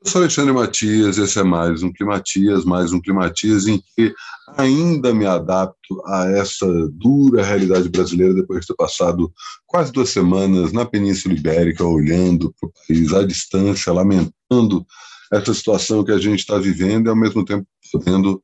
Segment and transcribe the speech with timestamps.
[0.00, 4.14] Eu sou Alexandre Matias, esse é mais um Climatias, mais um Climatias em que
[4.56, 9.32] ainda me adapto a essa dura realidade brasileira depois de ter passado
[9.66, 14.86] quase duas semanas na Península Ibérica, olhando para o país à distância, lamentando
[15.32, 18.40] essa situação que a gente está vivendo e, ao mesmo tempo, podendo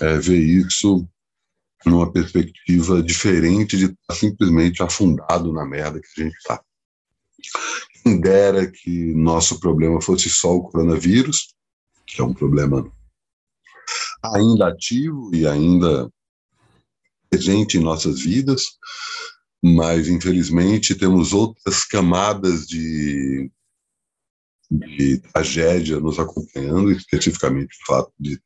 [0.00, 1.04] é, ver isso
[1.84, 6.62] numa perspectiva diferente de estar simplesmente afundado na merda que a gente está.
[8.04, 11.54] Quem dera que nosso problema fosse só o coronavírus,
[12.06, 12.86] que é um problema
[14.22, 16.10] ainda ativo e ainda
[17.30, 18.76] presente em nossas vidas,
[19.62, 23.50] mas infelizmente temos outras camadas de,
[24.70, 28.38] de tragédia nos acompanhando, especificamente o fato de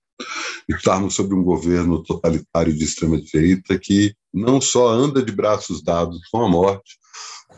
[0.69, 6.45] estarmos sob um governo totalitário de extrema-direita que não só anda de braços dados com
[6.45, 6.97] a morte,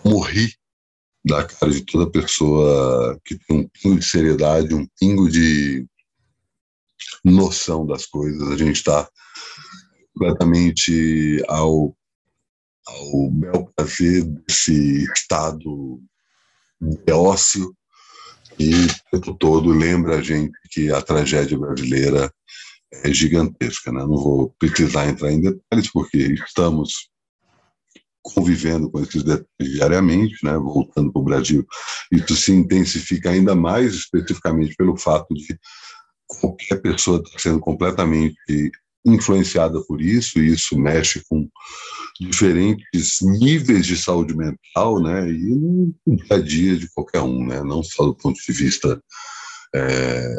[0.02, 0.54] como ri
[1.24, 5.87] da cara de toda pessoa que tem um pingo de seriedade, um pingo de
[7.24, 8.49] noção das coisas.
[8.49, 9.09] A gente está
[10.15, 11.95] completamente ao,
[12.87, 16.01] ao bel prazer desse estado
[16.80, 17.74] de ócio
[18.59, 22.32] e o tempo todo lembra a gente que a tragédia brasileira
[22.93, 23.93] é gigantesca.
[23.93, 24.01] Né?
[24.01, 27.09] Não vou precisar entrar em detalhes, porque estamos
[28.23, 30.57] convivendo com esses detalhes diariamente, né?
[30.57, 31.66] voltando para o Brasil.
[32.13, 35.59] Isso se intensifica ainda mais, especificamente pelo fato de
[36.27, 38.37] qualquer pessoa estar sendo completamente
[39.04, 41.49] influenciada por isso, e isso mexe com
[42.21, 45.57] diferentes níveis de saúde mental, né, e
[46.07, 49.02] no dia a dia de qualquer um, né, não só do ponto de vista
[49.74, 50.37] é,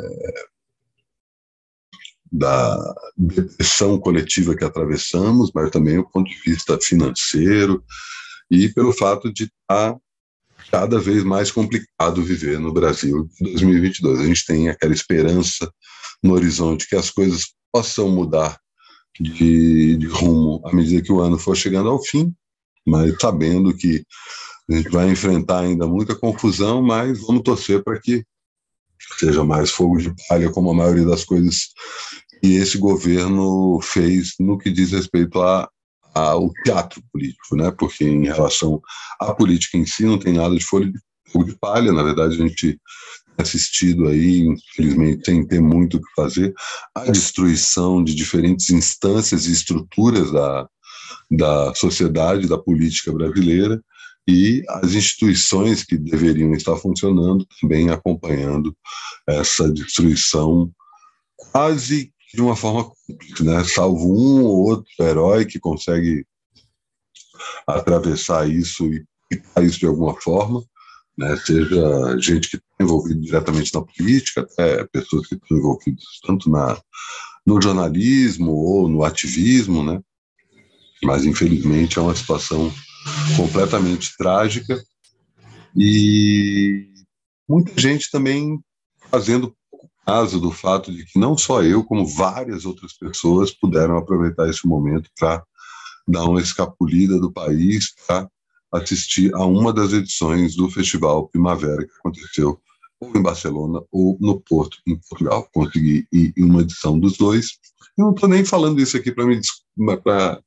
[2.31, 7.83] da depressão coletiva que atravessamos, mas também o ponto de vista financeiro
[8.49, 9.97] e pelo fato de estar
[10.69, 14.19] cada vez mais complicado viver no Brasil em 2022.
[14.21, 15.69] A gente tem aquela esperança
[16.23, 18.57] no horizonte que as coisas possam mudar
[19.19, 22.33] de, de rumo à medida que o ano for chegando ao fim,
[22.87, 24.03] mas sabendo que
[24.69, 28.23] a gente vai enfrentar ainda muita confusão, mas vamos torcer para que
[29.19, 31.69] seja mais fogo de palha, como a maioria das coisas
[32.41, 35.69] que esse governo fez no que diz respeito a,
[36.13, 37.71] ao teatro político, né?
[37.71, 38.81] Porque em relação
[39.19, 41.91] à política em si não tem nada de fogo de, de palha.
[41.91, 42.79] Na verdade, a gente
[43.37, 46.53] assistido aí, infelizmente, sem ter muito o que fazer,
[46.93, 50.67] a destruição de diferentes instâncias e estruturas da,
[51.29, 53.81] da sociedade, da política brasileira,
[54.27, 58.75] e as instituições que deveriam estar funcionando também acompanhando
[59.27, 60.71] essa destruição
[61.35, 62.91] quase de uma forma
[63.41, 63.63] né?
[63.63, 66.25] salvo um ou outro herói que consegue
[67.67, 70.63] atravessar isso e picar isso de alguma forma,
[71.17, 71.35] né?
[71.37, 76.79] seja gente que está envolvida diretamente na política, até pessoas que estão envolvidas tanto na,
[77.45, 80.01] no jornalismo ou no ativismo, né?
[81.03, 82.71] mas infelizmente é uma situação
[83.35, 84.81] completamente trágica
[85.75, 86.87] e
[87.47, 88.59] muita gente também
[89.09, 89.55] fazendo
[90.11, 94.67] caso do fato de que não só eu, como várias outras pessoas puderam aproveitar esse
[94.67, 95.41] momento para
[96.05, 98.29] dar uma escapulida do país para
[98.73, 102.59] assistir a uma das edições do Festival Primavera que aconteceu
[102.99, 105.47] ou em Barcelona ou no Porto, em Portugal.
[105.53, 107.51] Consegui ir em uma edição dos dois.
[107.97, 109.39] Eu não estou nem falando isso aqui para me
[110.03, 110.41] para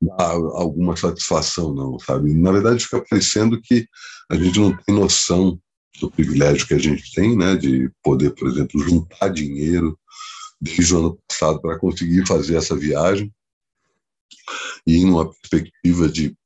[0.00, 2.32] dar alguma satisfação, não, sabe?
[2.32, 3.86] Na verdade, fica parecendo que
[4.30, 5.60] a gente não tem noção
[6.00, 9.98] do privilégio que a gente tem, né, de poder, por exemplo, juntar dinheiro
[10.60, 13.32] desde o ano passado para conseguir fazer essa viagem
[14.86, 16.36] e numa perspectiva de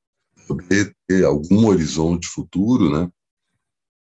[0.47, 3.11] poder ter algum horizonte futuro, né?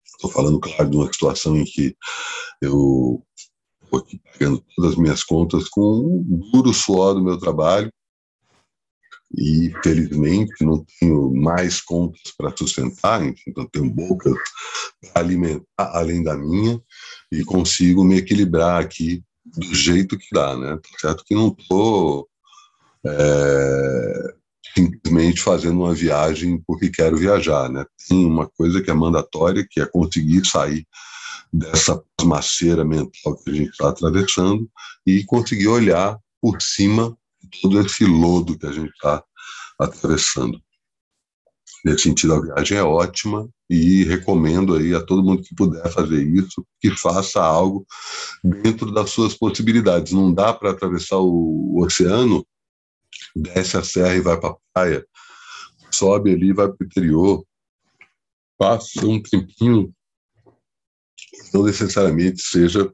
[0.05, 1.97] Estou falando, claro, de uma situação em que
[2.61, 3.23] eu
[3.83, 7.93] estou pagando todas as minhas contas com um duro suor do meu trabalho,
[9.37, 14.35] e felizmente não tenho mais contas para sustentar, então tenho bocas
[15.01, 16.81] para alimentar além da minha
[17.31, 20.77] e consigo me equilibrar aqui do jeito que dá, né?
[20.77, 22.29] Tá certo que não estou
[23.07, 24.35] é,
[24.75, 27.85] simplesmente fazendo uma viagem porque quero viajar, né?
[28.09, 30.87] Tem uma coisa que é mandatória, que é conseguir sair
[31.53, 34.69] dessa maceira mental que a gente está atravessando
[35.07, 37.17] e conseguir olhar por cima
[37.63, 39.23] todo esse lodo que a gente está
[39.79, 40.61] atravessando.
[41.85, 46.23] Nesse sentido, a viagem é ótima e recomendo aí a todo mundo que puder fazer
[46.23, 47.87] isso, que faça algo
[48.45, 50.13] dentro das suas possibilidades.
[50.13, 52.47] Não dá para atravessar o oceano,
[53.35, 55.07] desce a serra e vai para a praia,
[55.91, 57.45] sobe ali, vai para o interior,
[58.59, 59.95] passa um tempinho
[61.53, 62.93] não necessariamente seja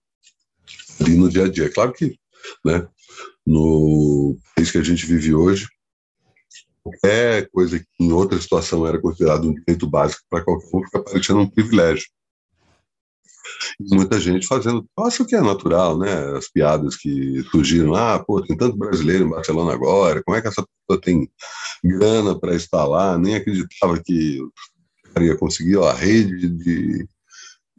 [1.00, 1.72] ali no dia a dia.
[1.72, 2.18] Claro que,
[2.64, 2.88] né,
[3.46, 5.68] no país que a gente vive hoje,
[6.82, 11.02] qualquer coisa que em outra situação era considerado um direito básico para qualquer um fica
[11.02, 12.06] parecendo um privilégio.
[13.80, 16.36] E muita gente fazendo, acho que é natural, né?
[16.36, 20.48] As piadas que surgiram, ah, pô, tem tanto brasileiro em Barcelona agora, como é que
[20.48, 21.30] essa pessoa tem
[21.82, 23.16] grana para estar lá?
[23.16, 24.40] Nem acreditava que
[25.20, 27.08] ia conseguir, ó, a rede de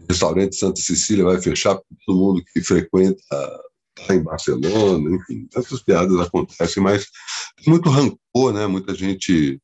[0.09, 3.21] restaurante Santa Cecília vai fechar para todo mundo que frequenta
[4.05, 7.07] tá em Barcelona, enfim, essas piadas acontecem, mas
[7.65, 8.67] muito rancor, né?
[8.67, 9.61] Muita gente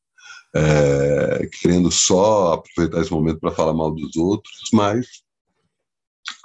[0.54, 5.06] é, querendo só aproveitar esse momento para falar mal dos outros, mas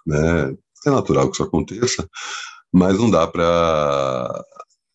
[0.06, 0.56] né,
[0.86, 2.10] é natural que isso aconteça,
[2.72, 4.46] mas não dá para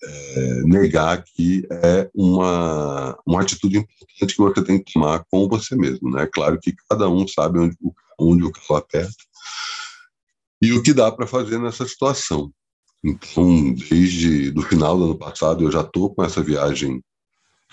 [0.03, 5.75] é, negar que é uma, uma atitude importante que você tem que tomar com você
[5.77, 6.11] mesmo.
[6.11, 6.27] Né?
[6.33, 7.77] Claro que cada um sabe onde,
[8.19, 9.25] onde o carro aperta
[10.61, 12.51] e o que dá para fazer nessa situação.
[13.05, 17.03] Então, desde do final do ano passado, eu já estou com essa viagem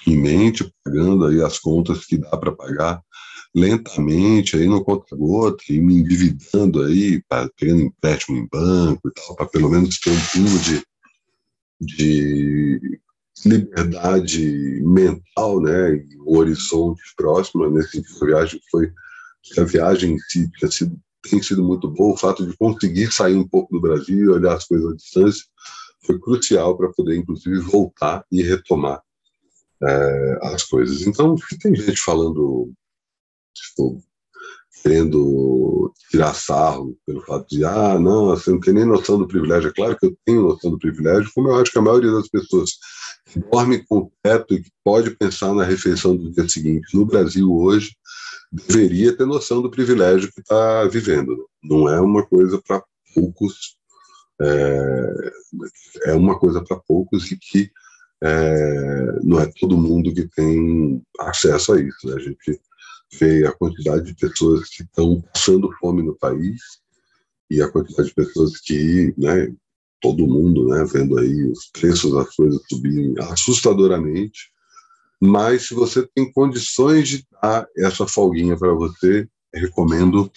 [0.05, 3.01] em mente, pagando aí as contas que dá para pagar
[3.55, 7.23] lentamente aí no conta-gota e me endividando aí,
[7.57, 10.83] pegando empréstimo em banco e tal, para pelo menos ter um pouco de
[11.81, 12.99] de
[13.43, 18.93] liberdade mental, né, um horizonte próximo, nesse sentido, a viagem foi,
[19.57, 23.47] a viagem em si sido, tem sido muito boa, o fato de conseguir sair um
[23.47, 25.45] pouco do Brasil e olhar as coisas à distância
[26.05, 29.01] foi crucial para poder, inclusive, voltar e retomar
[29.83, 31.05] é, as coisas.
[31.05, 32.71] Então, tem gente falando,
[33.53, 34.01] tipo,
[34.81, 39.69] querendo tirar sarro pelo fato de, ah, não, você não tem nem noção do privilégio.
[39.69, 42.27] É claro que eu tenho noção do privilégio, como eu acho que a maioria das
[42.27, 42.71] pessoas
[43.25, 47.05] que dorme com o teto e que pode pensar na refeição do dia seguinte no
[47.05, 47.95] Brasil hoje,
[48.51, 51.47] deveria ter noção do privilégio que está vivendo.
[51.63, 52.83] Não é uma coisa para
[53.13, 53.77] poucos,
[54.41, 55.31] é,
[56.05, 57.71] é, uma coisa para poucos e que
[58.23, 62.07] é, não é todo mundo que tem acesso a isso.
[62.07, 62.15] Né?
[62.15, 62.59] A gente
[63.19, 66.61] vê a quantidade de pessoas que estão passando fome no país
[67.49, 69.53] e a quantidade de pessoas que, né,
[70.01, 74.51] todo mundo, né, vendo aí os preços das coisas subirem assustadoramente,
[75.21, 80.31] mas se você tem condições de dar essa folguinha para você, recomendo.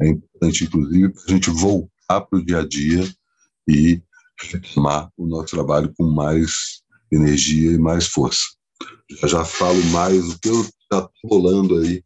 [0.00, 3.08] É importante, inclusive, para a gente voltar para o dia a dia
[3.68, 4.02] e
[4.40, 8.42] retomar o nosso trabalho com mais energia e mais força.
[9.20, 12.02] Já já falo mais o que eu está rolando aí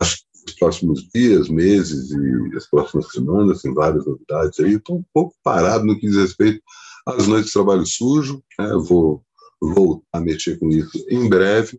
[0.00, 4.74] nos próximos dias, meses e as próximas semanas, tem várias novidades aí.
[4.74, 6.62] Estou um pouco parado no que diz respeito
[7.06, 8.70] às noites de trabalho sujo, né?
[8.86, 9.22] vou
[9.60, 11.78] voltar a mexer com isso em breve.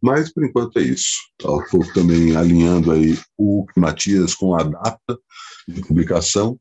[0.00, 1.16] Mas, por enquanto, é isso.
[1.38, 5.18] Estou tá, também alinhando aí o Matias com a data
[5.66, 6.58] de publicação.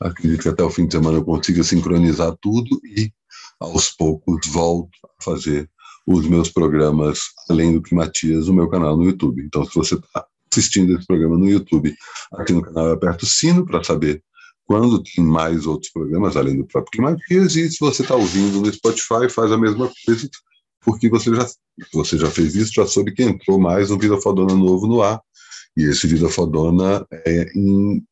[0.00, 3.10] Acredito que até o fim de semana eu consiga sincronizar tudo e,
[3.58, 5.68] aos poucos, volto a fazer
[6.06, 9.42] os meus programas, além do Climatias, no meu canal no YouTube.
[9.42, 11.94] Então, se você está assistindo esse programa no YouTube,
[12.34, 14.22] aqui no canal aperta o sino para saber
[14.66, 18.72] quando tem mais outros programas, além do próprio Climatias, e se você está ouvindo no
[18.72, 20.28] Spotify, faz a mesma coisa,
[20.84, 21.46] porque você já,
[21.92, 25.20] você já fez isso, já soube que entrou mais um Vida Fodona novo no ar,
[25.76, 28.04] e esse Vida Fodona é em...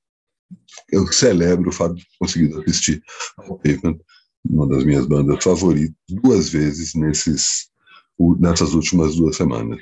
[0.90, 3.02] Eu celebro o fato de ter conseguido assistir
[3.38, 3.98] ao Pavement,
[4.44, 7.70] uma das minhas bandas favoritas, duas vezes nesses
[8.38, 9.80] nessas últimas duas semanas.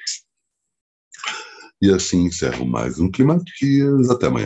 [1.82, 4.10] E assim encerro mais um Climatias.
[4.10, 4.38] Até amanhã.